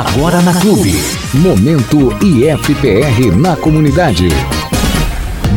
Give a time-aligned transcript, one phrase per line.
[0.00, 0.94] Agora na Clube.
[1.34, 4.28] Momento IFPR na comunidade.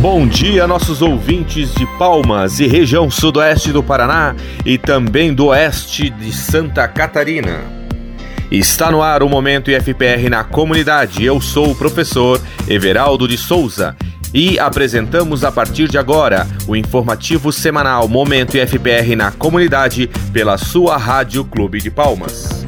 [0.01, 4.35] Bom dia, nossos ouvintes de Palmas e região sudoeste do Paraná
[4.65, 7.61] e também do oeste de Santa Catarina.
[8.51, 11.23] Está no ar o Momento IFPR na comunidade.
[11.23, 13.95] Eu sou o professor Everaldo de Souza
[14.33, 20.97] e apresentamos a partir de agora o informativo semanal Momento IFPR na comunidade pela sua
[20.97, 22.62] Rádio Clube de Palmas.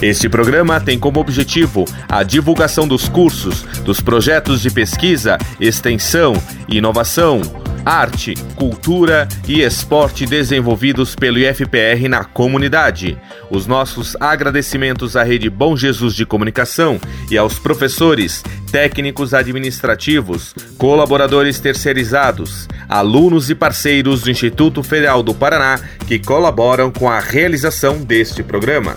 [0.00, 6.34] Este programa tem como objetivo a divulgação dos cursos, dos projetos de pesquisa, extensão
[6.68, 7.40] inovação,
[7.84, 13.18] arte, cultura e esporte desenvolvidos pelo IFPR na comunidade.
[13.50, 21.58] Os nossos agradecimentos à Rede Bom Jesus de Comunicação e aos professores, técnicos administrativos, colaboradores
[21.58, 28.42] terceirizados, alunos e parceiros do Instituto Federal do Paraná que colaboram com a realização deste
[28.42, 28.96] programa.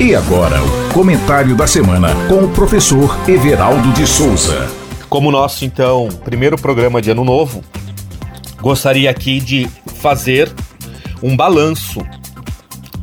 [0.00, 4.70] E agora, o comentário da semana com o professor Everaldo de Souza.
[5.08, 7.64] Como nosso, então, primeiro programa de ano novo,
[8.60, 10.52] gostaria aqui de fazer
[11.20, 12.00] um balanço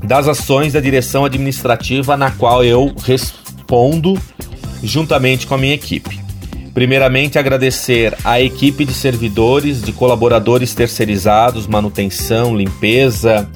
[0.02, 4.18] das ações da direção administrativa na qual eu respondo
[4.82, 6.18] juntamente com a minha equipe.
[6.74, 13.50] Primeiramente, agradecer à equipe de servidores, de colaboradores terceirizados, manutenção, limpeza,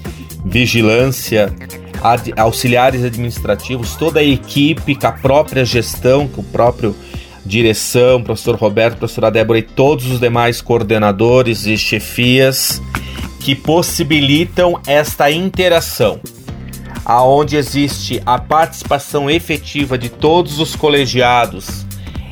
[0.44, 1.56] vigilância,
[2.38, 6.96] auxiliares administrativos, toda a equipe, com a própria gestão, com o próprio
[7.46, 12.82] direção, professor Roberto, professora Débora e todos os demais coordenadores e chefias
[13.40, 16.20] que possibilitam esta interação,
[17.04, 21.86] aonde existe a participação efetiva de todos os colegiados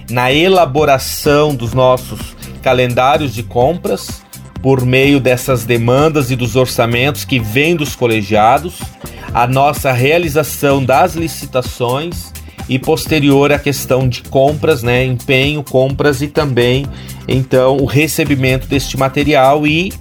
[0.09, 4.22] na elaboração dos nossos calendários de compras
[4.62, 8.80] por meio dessas demandas e dos orçamentos que vêm dos colegiados
[9.38, 12.34] a nossa realização das licitações
[12.68, 16.88] e posterior a questão de compras, né, empenho, compras e também
[17.28, 19.94] então o recebimento deste material e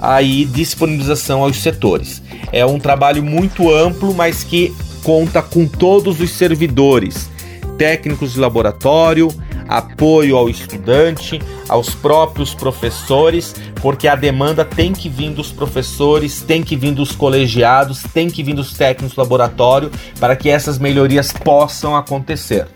[0.00, 2.20] aí disponibilização aos setores.
[2.50, 7.30] É um trabalho muito amplo, mas que conta com todos os servidores,
[7.78, 9.28] técnicos de laboratório,
[9.76, 16.62] apoio ao estudante, aos próprios professores, porque a demanda tem que vir dos professores, tem
[16.62, 21.32] que vir dos colegiados, tem que vir dos técnicos do laboratório para que essas melhorias
[21.32, 22.66] possam acontecer.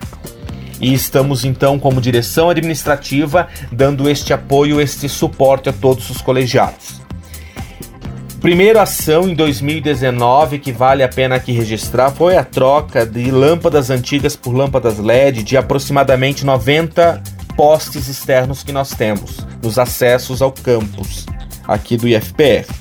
[0.79, 7.06] E estamos então, como direção administrativa, dando este apoio, este suporte a todos os colegiados.
[8.47, 13.89] Primeira ação em 2019 que vale a pena aqui registrar foi a troca de lâmpadas
[13.89, 17.21] antigas por lâmpadas LED de aproximadamente 90
[17.57, 21.25] postes externos que nós temos nos acessos ao campus
[21.67, 22.73] aqui do IFPF.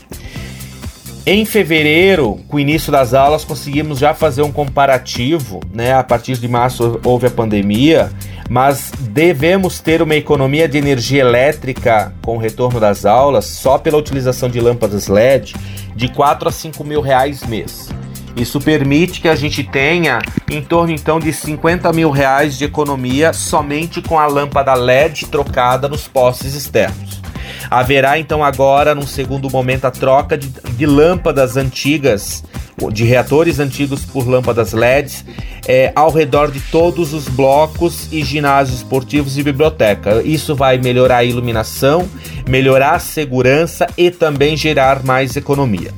[1.28, 5.92] Em fevereiro, com o início das aulas, conseguimos já fazer um comparativo, né?
[5.92, 8.12] A partir de março houve a pandemia,
[8.48, 13.98] mas devemos ter uma economia de energia elétrica com o retorno das aulas, só pela
[13.98, 15.56] utilização de lâmpadas LED,
[15.96, 17.88] de 4 a 5 mil reais mês.
[18.36, 23.32] Isso permite que a gente tenha em torno então de 50 mil reais de economia
[23.32, 27.25] somente com a lâmpada LED trocada nos postes externos.
[27.70, 32.44] Haverá então agora, num segundo momento, a troca de, de lâmpadas antigas,
[32.92, 35.24] de reatores antigos por lâmpadas LEDs,
[35.66, 40.22] é, ao redor de todos os blocos e ginásios esportivos e biblioteca.
[40.22, 42.08] Isso vai melhorar a iluminação,
[42.48, 45.92] melhorar a segurança e também gerar mais economia.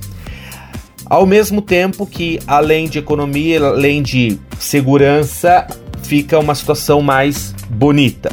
[1.05, 5.67] Ao mesmo tempo que, além de economia, além de segurança,
[6.03, 8.31] fica uma situação mais bonita.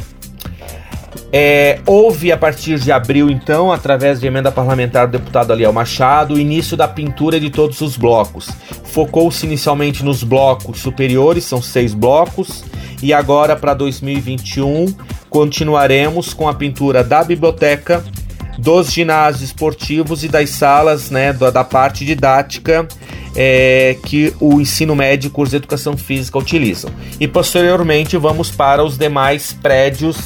[1.32, 6.34] É, houve a partir de abril, então, através de emenda parlamentar do deputado Aliel Machado,
[6.34, 8.48] o início da pintura de todos os blocos.
[8.84, 12.64] Focou-se inicialmente nos blocos superiores, são seis blocos,
[13.02, 14.86] e agora para 2021
[15.28, 18.04] continuaremos com a pintura da biblioteca,
[18.58, 22.88] dos ginásios esportivos e das salas né, da, da parte didática
[23.36, 26.90] é, que o ensino médio e curso de educação física utilizam.
[27.20, 30.16] E posteriormente vamos para os demais prédios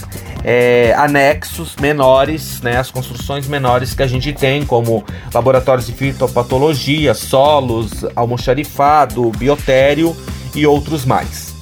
[0.44, 7.14] é, anexos menores, né, as construções menores que a gente tem, como laboratórios de fitopatologia,
[7.14, 10.16] solos, almoxarifado, biotério
[10.54, 11.54] e outros mais.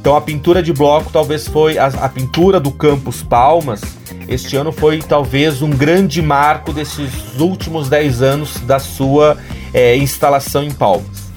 [0.00, 3.80] Então a pintura de bloco talvez foi a, a pintura do Campus Palmas.
[4.28, 9.36] Este ano foi talvez um grande marco desses últimos 10 anos da sua
[9.72, 11.27] é, instalação em Palmas.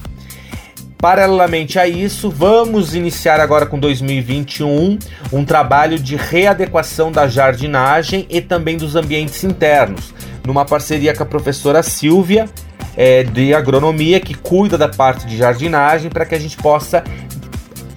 [1.02, 5.00] Paralelamente a isso, vamos iniciar agora com 2021
[5.32, 10.14] um trabalho de readequação da jardinagem e também dos ambientes internos,
[10.46, 12.48] numa parceria com a professora Silvia,
[12.96, 17.02] é, de agronomia, que cuida da parte de jardinagem, para que a gente possa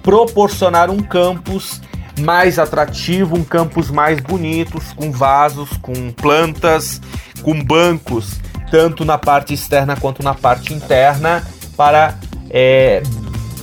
[0.02, 1.80] proporcionar um campus
[2.18, 7.00] mais atrativo, um campus mais bonito, com vasos, com plantas,
[7.40, 12.18] com bancos, tanto na parte externa quanto na parte interna, para
[12.58, 13.02] é,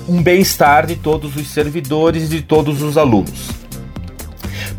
[0.07, 3.49] um bem-estar de todos os servidores e de todos os alunos.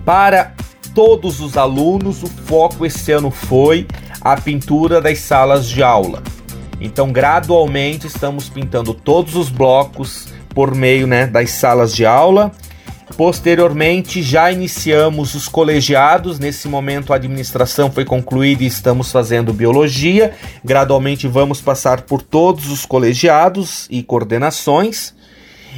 [0.04, 0.54] Para
[0.94, 3.88] todos os alunos, o foco esse ano foi
[4.20, 6.22] a pintura das salas de aula.
[6.80, 12.52] Então, gradualmente, estamos pintando todos os blocos por meio né, das salas de aula.
[13.16, 16.40] Posteriormente, já iniciamos os colegiados.
[16.40, 20.34] Nesse momento, a administração foi concluída e estamos fazendo biologia.
[20.64, 25.14] Gradualmente, vamos passar por todos os colegiados e coordenações.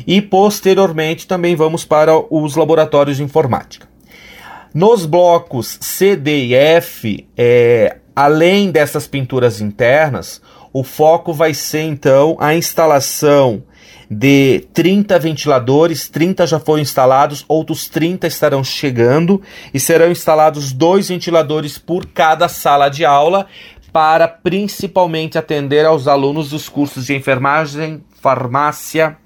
[0.07, 3.87] E posteriormente, também vamos para os laboratórios de informática.
[4.73, 10.41] Nos blocos C, D e F, é, além dessas pinturas internas,
[10.73, 13.63] o foco vai ser então a instalação
[14.11, 19.43] de 30 ventiladores, 30 já foram instalados, outros 30 estarão chegando
[19.75, 23.47] e serão instalados dois ventiladores por cada sala de aula
[23.93, 29.17] para principalmente atender aos alunos dos cursos de enfermagem, farmácia,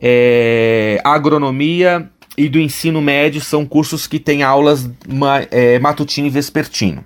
[0.00, 2.08] é, agronomia
[2.38, 4.88] e do ensino médio são cursos que têm aulas
[5.50, 7.04] é, matutino e vespertino.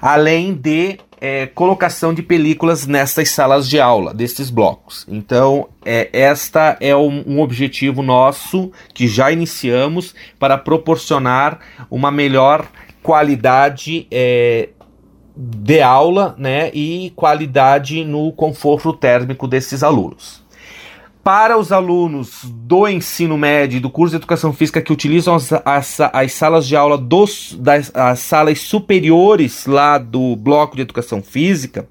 [0.00, 5.06] Além de é, colocação de películas nessas salas de aula, desses blocos.
[5.08, 12.66] Então, é, esta é um, um, objetivo nosso que já iniciamos para proporcionar uma melhor
[13.04, 14.70] qualidade é,
[15.36, 20.41] de aula né, e qualidade no conforto térmico desses alunos
[21.22, 26.00] para os alunos do ensino médio do curso de educação física que utilizam as, as,
[26.00, 31.88] as salas de aula dos, das as salas superiores lá do bloco de educação física,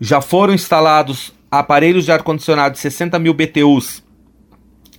[0.00, 4.02] já foram instalados aparelhos de ar-condicionado de 60 mil BTUs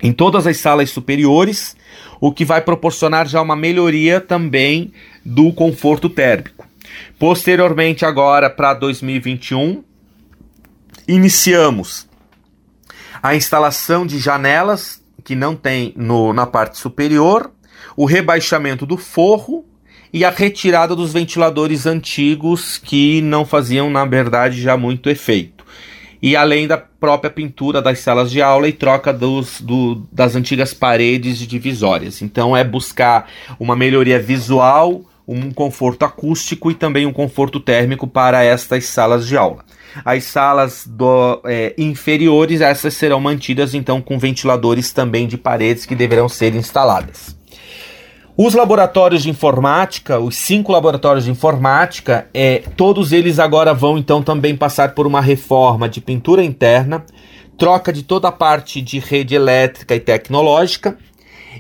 [0.02, 1.76] em todas as salas superiores,
[2.20, 4.92] o que vai proporcionar já uma melhoria também
[5.24, 6.68] do conforto térmico.
[7.18, 9.84] Posteriormente, agora para 2021,
[11.08, 12.08] iniciamos
[13.26, 17.50] a instalação de janelas que não tem no, na parte superior,
[17.98, 19.66] o rebaixamento do forro
[20.14, 25.66] e a retirada dos ventiladores antigos que não faziam, na verdade, já muito efeito.
[26.22, 30.72] E além da própria pintura das salas de aula e troca dos, do, das antigas
[30.72, 32.22] paredes divisórias.
[32.22, 33.28] Então é buscar
[33.60, 39.36] uma melhoria visual, um conforto acústico e também um conforto térmico para estas salas de
[39.36, 39.66] aula.
[40.04, 45.96] As salas do, é, inferiores, essas serão mantidas então com ventiladores também de paredes que
[45.96, 47.36] deverão ser instaladas.
[48.38, 54.22] Os laboratórios de informática, os cinco laboratórios de informática, é, todos eles agora vão então
[54.22, 57.06] também passar por uma reforma de pintura interna,
[57.58, 60.98] troca de toda a parte de rede elétrica e tecnológica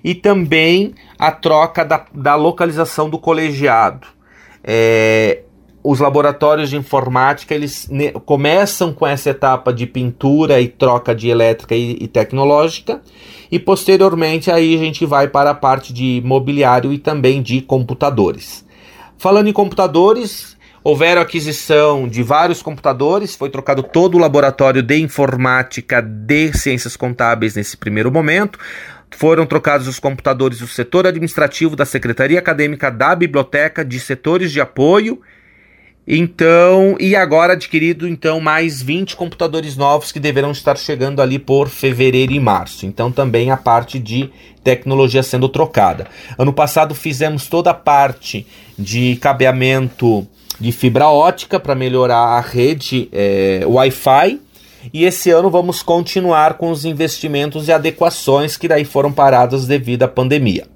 [0.03, 4.07] e também a troca da, da localização do colegiado.
[4.61, 5.43] É,
[5.85, 7.87] os laboratórios de informática eles
[8.25, 13.01] começam com essa etapa de pintura e troca de elétrica e, e, tecnológica
[13.51, 18.65] e posteriormente aí a gente vai para a parte de mobiliário e também de computadores.
[19.15, 26.01] Falando em computadores, houveram aquisição de vários computadores, foi trocado todo o laboratório de informática
[26.01, 28.57] de ciências contábeis nesse primeiro momento.
[29.11, 34.59] Foram trocados os computadores do setor administrativo, da secretaria acadêmica, da biblioteca, de setores de
[34.59, 35.21] apoio
[36.07, 41.67] então, e agora adquirido então mais 20 computadores novos que deverão estar chegando ali por
[41.67, 42.85] fevereiro e março.
[42.85, 44.29] Então também a parte de
[44.63, 46.07] tecnologia sendo trocada.
[46.37, 48.45] Ano passado fizemos toda a parte
[48.77, 50.27] de cabeamento
[50.59, 54.39] de fibra ótica para melhorar a rede é, Wi-Fi.
[54.93, 60.03] E esse ano vamos continuar com os investimentos e adequações que daí foram paradas devido
[60.03, 60.67] à pandemia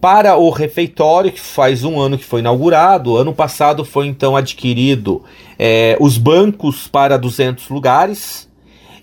[0.00, 3.16] para o refeitório, que faz um ano que foi inaugurado.
[3.16, 5.22] Ano passado foi então adquirido
[5.58, 8.48] é, os bancos para 200 lugares.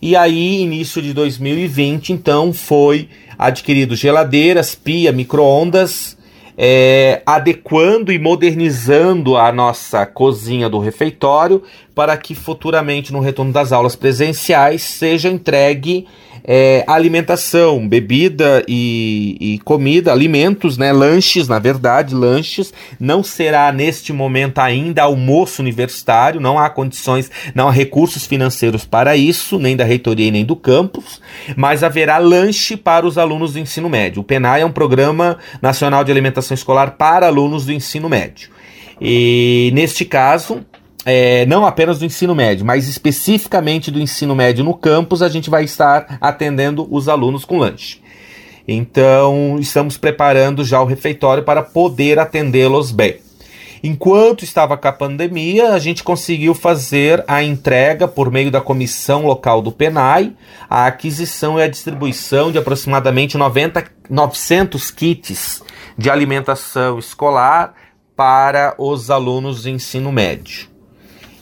[0.01, 6.17] E aí, início de 2020, então foi adquirido geladeiras, pia, micro-ondas,
[6.57, 11.61] é, adequando e modernizando a nossa cozinha do refeitório
[11.97, 16.05] para que futuramente, no retorno das aulas presenciais, seja entregue
[16.43, 22.71] é, alimentação, bebida e, e, comida, alimentos, né, lanches, na verdade, lanches.
[22.99, 29.17] Não será neste momento ainda almoço universitário, não há condições, não há recursos financeiros para
[29.17, 31.19] isso, nem da reitoria e nem do campus,
[31.55, 34.21] mas haverá lanche para os alunos do ensino médio.
[34.21, 38.55] O PENAI é um programa nacional de alimentação escolar para alunos do ensino médio.
[39.01, 40.63] E neste caso,
[41.09, 45.49] é, não apenas do ensino médio, mas especificamente do ensino médio no campus, a gente
[45.49, 48.01] vai estar atendendo os alunos com lanche.
[48.67, 53.21] Então, estamos preparando já o refeitório para poder atendê-los bem.
[53.81, 59.25] Enquanto estava com a pandemia, a gente conseguiu fazer a entrega por meio da comissão
[59.25, 60.33] local do PENAI,
[60.69, 65.63] a aquisição e a distribuição de aproximadamente 90, 900 kits
[65.97, 67.73] de alimentação escolar
[68.13, 70.75] para os alunos de ensino médio.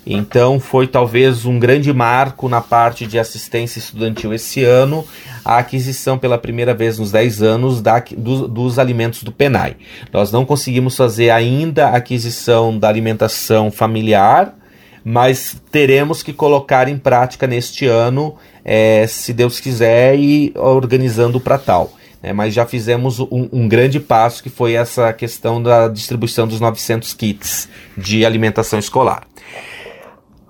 [0.05, 5.03] Então foi talvez um grande marco na parte de assistência estudantil esse ano,
[5.43, 9.77] a aquisição pela primeira vez nos 10 anos da, do, dos alimentos do PENAI.
[10.13, 14.55] Nós não conseguimos fazer ainda a aquisição da alimentação familiar,
[15.03, 21.57] mas teremos que colocar em prática neste ano, é, se Deus quiser, e organizando para
[21.57, 21.93] tal.
[22.23, 26.59] É, mas já fizemos um, um, grande passo que foi essa questão da distribuição dos
[26.59, 29.27] 900 kits de alimentação escolar.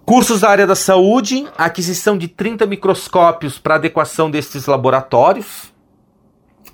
[0.06, 5.74] Cursos da área da saúde, aquisição de 30 microscópios para adequação destes laboratórios,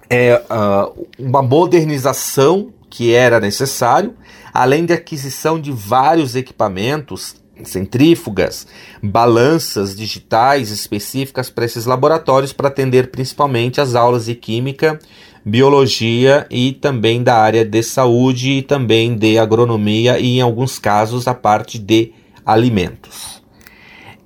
[0.10, 4.14] é, uh, uma modernização que era necessário,
[4.54, 8.68] além de aquisição de vários equipamentos, centrífugas,
[9.02, 15.00] balanças digitais específicas para esses laboratórios para atender principalmente as aulas de química,
[15.46, 21.30] biologia e também da área de saúde e também de agronomia e em alguns casos
[21.30, 22.12] a parte de
[22.46, 23.42] alimentos.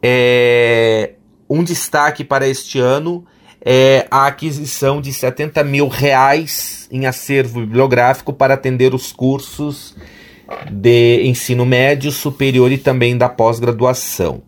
[0.02, 1.14] É,
[1.50, 3.26] um destaque para este ano
[3.64, 9.96] é a aquisição de 70 mil reais em acervo bibliográfico para atender os cursos
[10.72, 14.44] de ensino médio, superior e também da pós-graduação.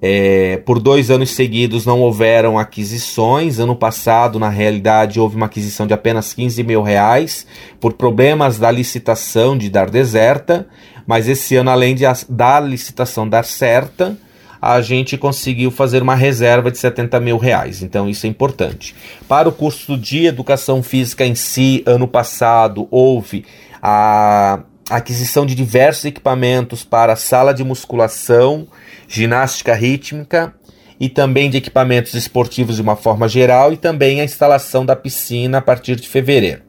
[0.00, 3.58] É, por dois anos seguidos não houveram aquisições.
[3.58, 7.46] Ano passado, na realidade, houve uma aquisição de apenas 15 mil reais
[7.80, 10.68] por problemas da licitação de dar deserta.
[11.08, 14.14] Mas esse ano, além de a, da licitação dar certa,
[14.60, 17.82] a gente conseguiu fazer uma reserva de 70 mil reais.
[17.82, 18.94] Então isso é importante.
[19.26, 23.46] Para o curso de Educação Física em si, ano passado houve
[23.82, 24.60] a
[24.90, 28.68] aquisição de diversos equipamentos para sala de musculação,
[29.08, 30.52] ginástica rítmica
[31.00, 35.56] e também de equipamentos esportivos de uma forma geral e também a instalação da piscina
[35.56, 36.60] a partir de fevereiro.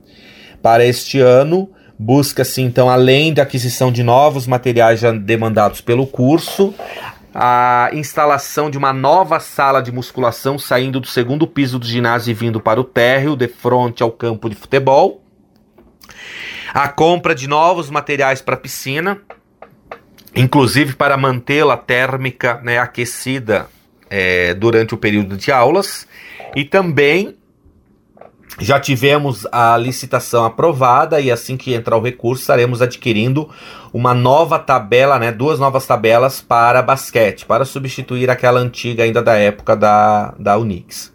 [0.62, 1.70] Para este ano,
[2.02, 6.74] Busca-se, então, além da aquisição de novos materiais já demandados pelo curso,
[7.36, 12.34] a instalação de uma nova sala de musculação saindo do segundo piso do ginásio e
[12.34, 15.22] vindo para o térreo, de frente ao campo de futebol.
[16.74, 19.20] A compra de novos materiais para a piscina,
[20.34, 23.68] inclusive para mantê-la térmica, né, aquecida
[24.10, 26.08] é, durante o período de aulas.
[26.56, 27.36] E também
[28.58, 33.50] já tivemos a licitação aprovada e assim que entrar o recurso estaremos adquirindo
[33.94, 39.36] uma nova tabela, né, duas novas tabelas para basquete, para substituir aquela antiga ainda da
[39.36, 41.14] época da, da Unix.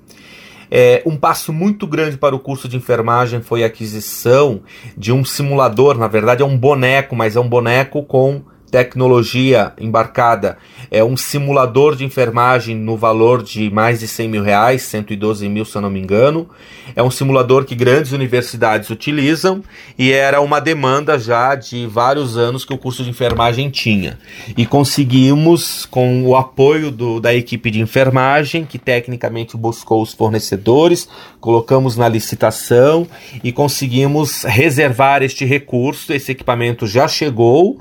[0.70, 4.62] É, um passo muito grande para o curso de enfermagem foi a aquisição
[4.96, 8.42] de um simulador, na verdade é um boneco, mas é um boneco com
[8.74, 10.58] tecnologia embarcada
[10.90, 15.64] é um simulador de enfermagem no valor de mais de 100 mil reais, 112 mil
[15.64, 16.50] se eu não me engano.
[16.96, 19.62] É um simulador que grandes universidades utilizam
[19.96, 24.18] e era uma demanda já de vários anos que o curso de enfermagem tinha.
[24.56, 31.08] E conseguimos, com o apoio do, da equipe de enfermagem, que tecnicamente buscou os fornecedores,
[31.40, 33.06] colocamos na licitação
[33.42, 36.12] e conseguimos reservar este recurso.
[36.12, 37.78] Esse equipamento já chegou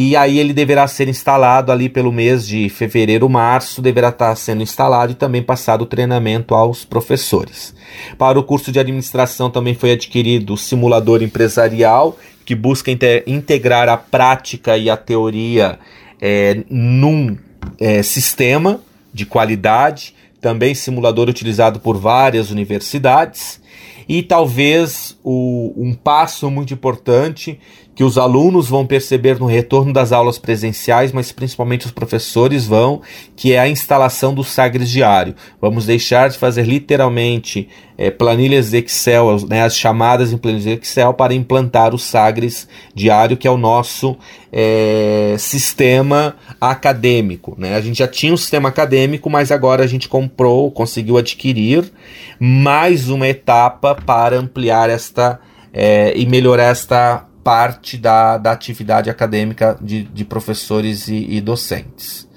[0.00, 4.62] e aí ele deverá ser instalado ali pelo mês de fevereiro, março, deverá estar sendo
[4.62, 7.74] instalado e também passado o treinamento aos professores.
[8.16, 12.92] Para o curso de administração também foi adquirido o simulador empresarial, que busca
[13.26, 15.80] integrar a prática e a teoria
[16.22, 17.36] é, num
[17.80, 18.80] é, sistema
[19.12, 23.60] de qualidade, também simulador utilizado por várias universidades.
[24.08, 27.60] E talvez o, um passo muito importante
[27.94, 33.02] que os alunos vão perceber no retorno das aulas presenciais, mas principalmente os professores vão,
[33.34, 35.34] que é a instalação do Sagres diário.
[35.60, 41.34] Vamos deixar de fazer literalmente é, planilhas Excel, né, as chamadas em planilhas Excel, para
[41.34, 44.16] implantar o Sagres diário, que é o nosso
[44.52, 47.56] é, sistema acadêmico.
[47.58, 47.74] Né?
[47.74, 51.90] A gente já tinha um sistema acadêmico, mas agora a gente comprou, conseguiu adquirir
[52.38, 55.40] mais uma etapa para ampliar esta
[55.72, 62.28] é, e melhorar esta parte da, da atividade acadêmica de, de professores e, e docentes.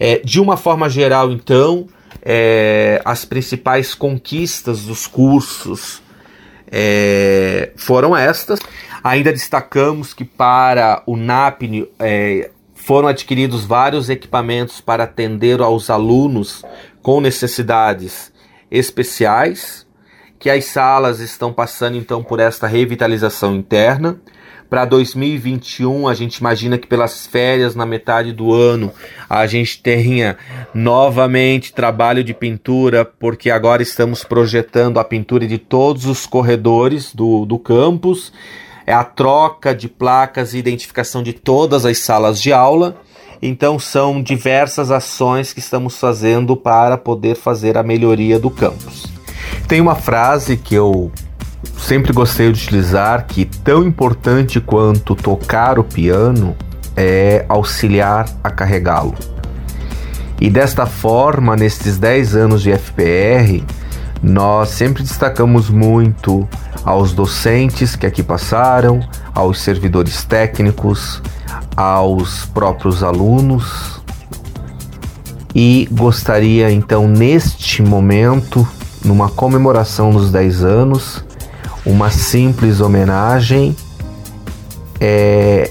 [0.00, 1.86] É, de uma forma geral, então,
[2.30, 6.02] é, as principais conquistas dos cursos
[6.70, 8.60] é, foram estas.
[9.02, 16.62] Ainda destacamos que para o NAPNE é, foram adquiridos vários equipamentos para atender aos alunos
[17.00, 18.30] com necessidades
[18.70, 19.86] especiais,
[20.38, 24.20] que as salas estão passando então por esta revitalização interna.
[24.68, 28.92] Para 2021, a gente imagina que pelas férias na metade do ano
[29.28, 30.36] a gente tenha
[30.74, 37.46] novamente trabalho de pintura, porque agora estamos projetando a pintura de todos os corredores do,
[37.46, 38.30] do campus,
[38.86, 43.00] é a troca de placas e identificação de todas as salas de aula.
[43.40, 49.06] Então, são diversas ações que estamos fazendo para poder fazer a melhoria do campus.
[49.66, 51.12] Tem uma frase que eu
[51.76, 56.56] sempre gostei de utilizar que tão importante quanto tocar o piano
[56.96, 59.14] é auxiliar a carregá-lo.
[60.40, 63.64] E desta forma, nestes 10 anos de FPR,
[64.22, 66.48] nós sempre destacamos muito
[66.84, 69.00] aos docentes que aqui passaram,
[69.34, 71.22] aos servidores técnicos,
[71.76, 74.00] aos próprios alunos.
[75.54, 78.66] E gostaria então, neste momento,
[79.04, 81.24] numa comemoração dos 10 anos,
[81.88, 83.74] uma simples homenagem
[85.00, 85.70] é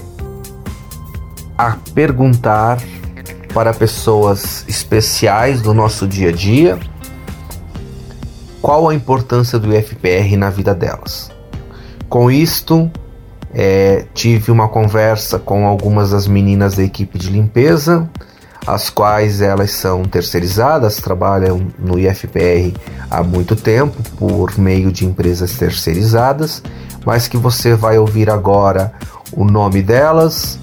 [1.56, 2.82] a perguntar
[3.54, 6.76] para pessoas especiais do nosso dia a dia
[8.60, 11.30] qual a importância do IFPR na vida delas.
[12.08, 12.90] Com isto,
[13.54, 18.10] é, tive uma conversa com algumas das meninas da equipe de limpeza
[18.66, 22.74] as quais elas são terceirizadas, trabalham no IFPR
[23.10, 26.62] há muito tempo por meio de empresas terceirizadas,
[27.04, 28.92] mas que você vai ouvir agora
[29.32, 30.58] o nome delas,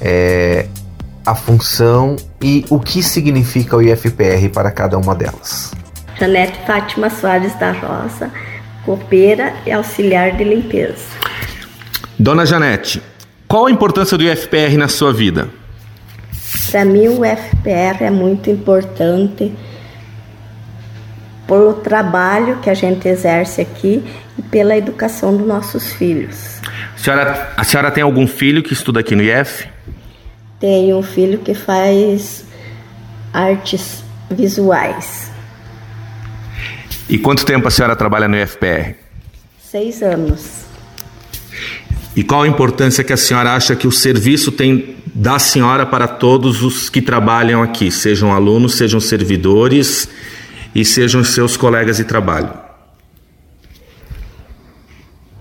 [0.00, 0.66] é,
[1.24, 5.72] a função e o que significa o IFPR para cada uma delas.
[6.18, 8.30] Janete Fátima Soares da Rosa,
[8.84, 11.04] copeira e auxiliar de limpeza.
[12.18, 13.02] Dona Janete,
[13.46, 15.50] qual a importância do IFPR na sua vida?
[16.70, 19.52] Para mim, o FPR é muito importante
[21.46, 24.02] pelo trabalho que a gente exerce aqui
[24.36, 26.60] e pela educação dos nossos filhos.
[26.94, 29.68] A senhora, a senhora tem algum filho que estuda aqui no IF?
[30.58, 32.44] Tenho um filho que faz
[33.32, 35.30] artes visuais.
[37.08, 38.96] E quanto tempo a senhora trabalha no IFPR?
[39.62, 40.64] Seis anos.
[42.16, 46.06] E qual a importância que a senhora acha que o serviço tem da senhora para
[46.06, 50.06] todos os que trabalham aqui, sejam alunos, sejam servidores
[50.74, 52.50] e sejam seus colegas de trabalho?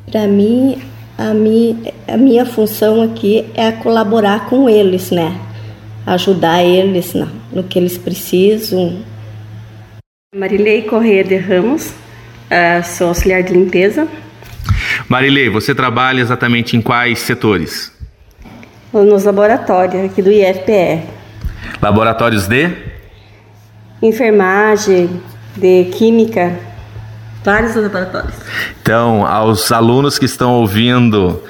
[0.09, 0.81] Para mim,
[1.17, 5.37] a minha, a minha função aqui é colaborar com eles, né?
[6.05, 9.03] Ajudar eles no, no que eles precisam.
[10.33, 14.07] Marilei Correia de Ramos, uh, sou auxiliar de limpeza
[15.07, 17.91] Marilei, você trabalha exatamente em quais setores?
[19.03, 21.03] Nos laboratórios aqui do IFPR.
[21.81, 22.71] Laboratórios de?
[24.01, 25.21] Enfermagem,
[25.53, 26.57] de química,
[27.43, 28.33] vários laboratórios.
[28.81, 31.43] Então, aos alunos que estão ouvindo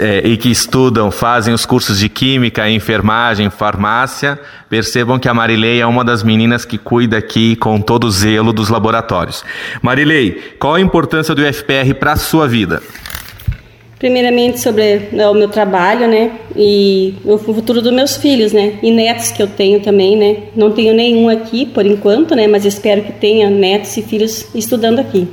[0.00, 4.36] é, e que estudam, fazem os cursos de química, enfermagem, farmácia,
[4.68, 8.52] percebam que a Marilei é uma das meninas que cuida aqui com todo o zelo
[8.52, 9.44] dos laboratórios.
[9.80, 12.82] Marilei, qual a importância do UFPR para a sua vida?
[13.98, 18.92] Primeiramente sobre né, o meu trabalho, né, e o futuro dos meus filhos, né, e
[18.92, 20.44] netos que eu tenho também, né.
[20.54, 25.00] Não tenho nenhum aqui por enquanto, né, mas espero que tenha netos e filhos estudando
[25.00, 25.26] aqui.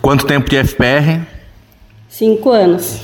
[0.00, 1.20] Quanto tempo de FPR?
[2.08, 3.00] Cinco anos.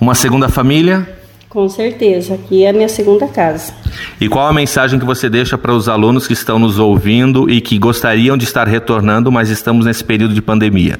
[0.00, 1.08] Uma segunda família?
[1.48, 3.72] Com certeza, aqui é a minha segunda casa.
[4.20, 7.60] E qual a mensagem que você deixa para os alunos que estão nos ouvindo e
[7.60, 10.98] que gostariam de estar retornando, mas estamos nesse período de pandemia?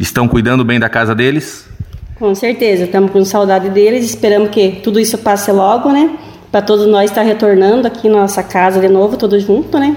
[0.00, 1.68] Estão cuidando bem da casa deles?
[2.16, 6.16] Com certeza, estamos com saudade deles, esperamos que tudo isso passe logo, né?
[6.50, 9.96] Para todos nós estar retornando aqui na nossa casa de novo, todos juntos, né?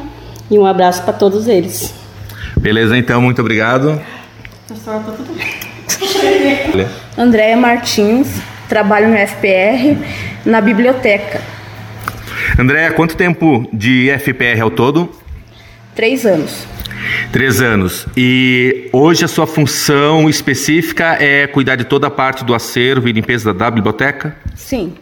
[0.49, 1.93] E um abraço para todos eles.
[2.59, 4.01] Beleza, então, muito obrigado.
[7.15, 8.27] Andréia Martins,
[8.67, 9.95] trabalho no FPR,
[10.43, 11.39] na biblioteca.
[12.57, 15.11] Andréia, quanto tempo de FPR ao todo?
[15.93, 16.65] Três anos.
[17.31, 18.05] Três anos.
[18.15, 23.11] E hoje a sua função específica é cuidar de toda a parte do acervo e
[23.11, 24.35] limpeza da biblioteca?
[24.55, 24.93] Sim.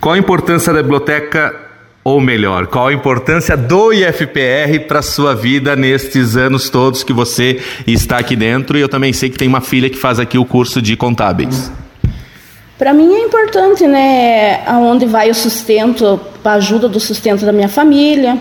[0.00, 1.54] Qual a importância da biblioteca,
[2.02, 7.12] ou melhor, qual a importância do IFPR para a sua vida nestes anos todos que
[7.12, 8.78] você está aqui dentro?
[8.78, 11.70] E eu também sei que tem uma filha que faz aqui o curso de contábeis.
[12.78, 14.66] Para mim é importante, né?
[14.66, 18.38] Aonde vai o sustento, a ajuda do sustento da minha família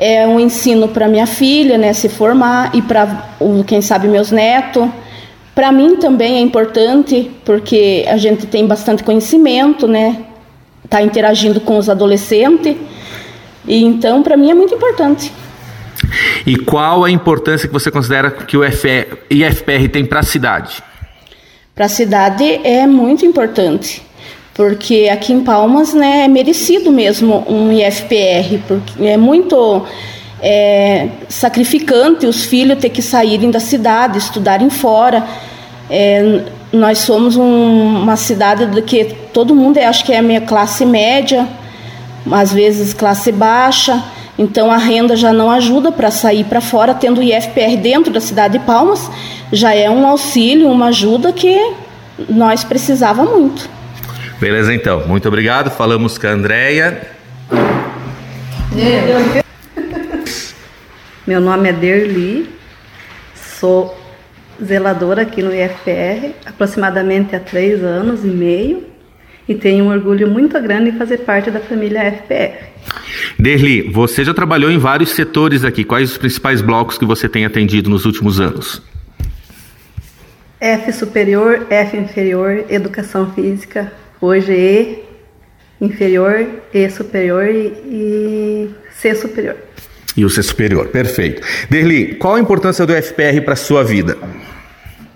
[0.00, 3.28] é um ensino para minha filha, né, se formar e para
[3.66, 4.88] quem sabe meus netos.
[5.54, 10.24] Para mim também é importante porque a gente tem bastante conhecimento, né,
[10.88, 12.76] tá interagindo com os adolescentes.
[13.68, 15.30] E então, para mim é muito importante.
[16.46, 20.82] E qual a importância que você considera que o IFPR tem para a cidade?
[21.74, 24.02] Para a cidade é muito importante,
[24.54, 29.84] porque aqui em Palmas né, é merecido mesmo um IFPR, porque é muito
[30.42, 35.24] é, sacrificante os filhos ter que saírem da cidade, estudarem fora.
[35.88, 40.40] É, nós somos um, uma cidade que todo mundo é, acho que é a minha
[40.40, 41.46] classe média,
[42.30, 44.02] às vezes classe baixa.
[44.38, 48.20] Então a renda já não ajuda para sair para fora, tendo o IFPR dentro da
[48.20, 49.10] cidade de Palmas,
[49.52, 51.58] já é um auxílio, uma ajuda que
[52.28, 53.79] nós precisava muito.
[54.40, 55.70] Beleza então, muito obrigado.
[55.70, 57.06] Falamos com a Andréia.
[61.26, 62.48] Meu nome é Derli,
[63.34, 64.00] sou
[64.64, 68.86] zeladora aqui no IFPR, aproximadamente há três anos e meio,
[69.46, 72.70] e tenho um orgulho muito grande em fazer parte da família FPR.
[73.38, 75.84] Derli, você já trabalhou em vários setores aqui.
[75.84, 78.82] Quais os principais blocos que você tem atendido nos últimos anos?
[80.58, 85.10] F superior, F inferior, educação física, hoje E
[85.80, 89.56] inferior, E superior e, e C superior.
[90.16, 91.42] E o C superior, perfeito.
[91.68, 94.18] Derli, qual a importância do FPR para sua vida?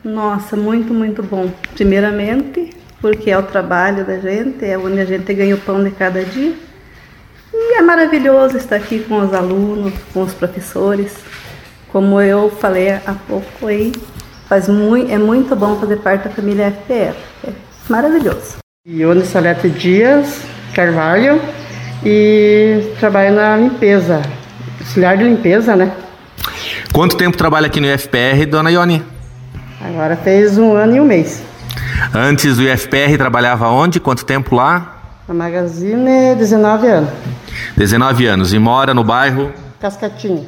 [0.04, 1.50] Nossa, muito, muito bom.
[1.74, 5.90] Primeiramente, porque é o trabalho da gente, é onde a gente ganha o pão de
[5.90, 6.54] cada dia.
[7.52, 11.14] E é maravilhoso estar aqui com os alunos, com os professores.
[11.88, 13.92] Como eu falei há pouco aí,
[14.48, 17.16] faz muito, é muito bom fazer parte da família FPR.
[17.46, 17.52] É
[17.88, 18.63] maravilhoso.
[18.86, 20.42] Ione Salete Dias
[20.74, 21.40] Carvalho
[22.04, 24.20] e trabalho na limpeza,
[24.78, 25.90] auxiliar de limpeza, né?
[26.92, 29.02] Quanto tempo trabalha aqui no IFPR, dona Ione?
[29.80, 31.42] Agora fez um ano e um mês.
[32.12, 33.98] Antes do IFPR trabalhava onde?
[33.98, 35.02] Quanto tempo lá?
[35.26, 37.10] Na Magazine, 19 anos.
[37.78, 38.52] 19 anos.
[38.52, 39.50] E mora no bairro?
[39.80, 40.46] Cascatinho.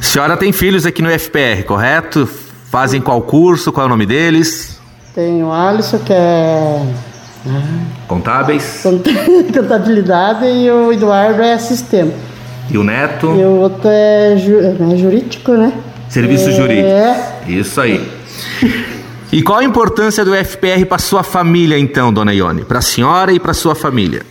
[0.00, 2.26] A senhora tem filhos aqui no IFPR, correto?
[2.70, 3.70] Fazem qual curso?
[3.70, 4.71] Qual é o nome deles?
[5.14, 6.82] Tem o Alisson, que é.
[8.08, 8.80] Contábeis.
[9.52, 12.12] Contabilidade, e o Eduardo é sistema.
[12.70, 13.26] E o Neto?
[13.26, 14.58] E o outro é, ju...
[14.58, 15.72] é jurídico, né?
[16.08, 16.52] Serviço é...
[16.52, 16.88] jurídico.
[17.46, 18.10] Isso aí.
[19.30, 22.64] E qual a importância do FPR para sua família, então, dona Ione?
[22.64, 24.22] Para a senhora e para sua família?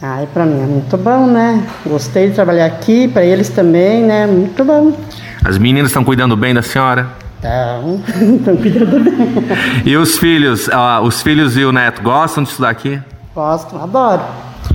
[0.00, 1.66] Ai, para mim é muito bom, né?
[1.86, 4.26] Gostei de trabalhar aqui, para eles também, né?
[4.26, 4.96] Muito bom.
[5.44, 7.21] As meninas estão cuidando bem da senhora?
[7.42, 8.00] Estão,
[8.36, 9.82] estão cuidando bem.
[9.84, 13.00] E os filhos, uh, os filhos e o neto gostam de estudar aqui?
[13.34, 14.24] Gostam, adoram.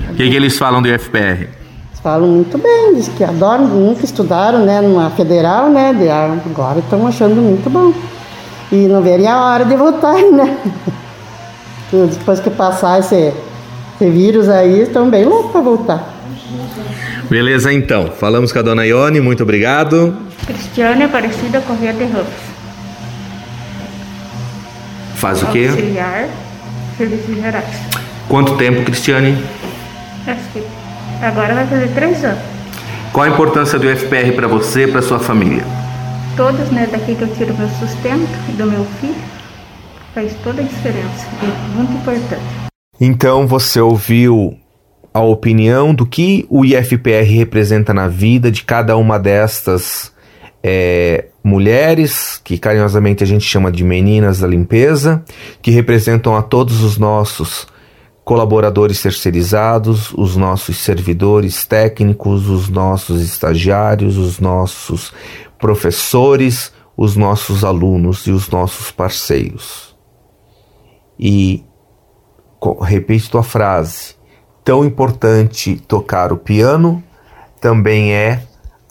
[0.10, 1.48] O que, que eles falam do IFPR?
[1.48, 4.82] Eles falam muito bem, diz que adoram, nunca estudaram, né?
[4.82, 5.94] Numa federal, né?
[5.94, 7.94] De, agora estão achando muito bom.
[8.70, 10.58] E não veria a hora de voltar, né?
[11.90, 13.34] Depois que passar esse,
[13.96, 16.14] esse vírus aí, estão bem loucos para voltar.
[17.30, 18.12] Beleza, então.
[18.12, 20.18] Falamos com a dona Ione, muito obrigado.
[20.46, 22.57] Cristiane Aparecida Corrêa de Ramos.
[25.18, 25.68] Faz o quê?
[25.68, 26.30] Auxiliar,
[26.96, 27.76] Serviços Gerais.
[28.30, 29.36] Quanto tempo, Cristiane?
[30.28, 30.64] Acho que
[31.24, 32.44] agora vai fazer três anos.
[33.12, 35.64] Qual a importância do FPR para você e para sua família?
[36.36, 39.16] Todos, né, daqui que eu tiro meu sustento e do meu filho,
[40.14, 41.26] faz toda a diferença.
[41.42, 42.44] É muito importante.
[43.02, 44.56] Então você ouviu
[45.12, 50.14] a opinião do que o IFPR representa na vida de cada uma destas
[50.62, 55.24] é, mulheres, que carinhosamente a gente chama de meninas da limpeza,
[55.62, 57.66] que representam a todos os nossos
[58.24, 65.14] colaboradores terceirizados, os nossos servidores técnicos, os nossos estagiários, os nossos
[65.58, 69.96] professores, os nossos alunos e os nossos parceiros.
[71.18, 71.64] E
[72.82, 74.16] repito tua frase,
[74.64, 77.02] tão importante tocar o piano
[77.62, 78.47] também é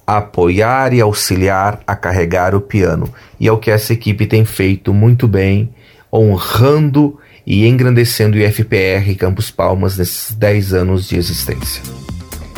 [0.07, 3.13] apoiar e auxiliar a carregar o piano.
[3.41, 5.75] E é o que essa equipe tem feito muito bem,
[6.13, 11.83] honrando e engrandecendo o IFPR Campos Palmas nesses 10 anos de existência.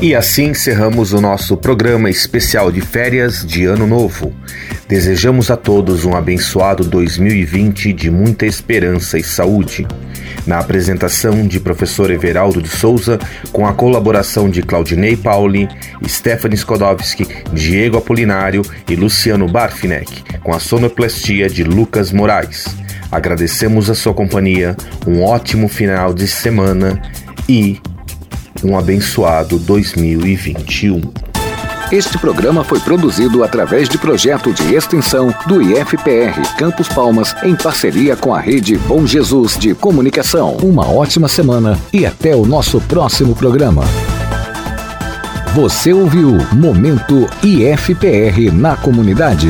[0.01, 4.33] E assim encerramos o nosso programa especial de férias de Ano Novo.
[4.87, 9.89] Desejamos a todos um abençoado 2020 de muita esperança e saúde.
[10.47, 13.19] Na apresentação de professor Everaldo de Souza,
[13.51, 15.69] com a colaboração de Claudinei Pauli,
[16.07, 22.67] Stephanie Skodowski, Diego Apolinário e Luciano Barfinek, com a sonoplastia de Lucas Moraes.
[23.11, 27.03] Agradecemos a sua companhia, um ótimo final de semana
[27.49, 27.81] e
[28.63, 31.01] um abençoado 2021.
[31.91, 38.15] Este programa foi produzido através de projeto de extensão do IFPR Campos Palmas em parceria
[38.15, 40.59] com a Rede Bom Jesus de Comunicação.
[40.63, 43.85] Uma ótima semana e até o nosso próximo programa.
[45.55, 49.49] Você ouviu Momento IFPR na comunidade.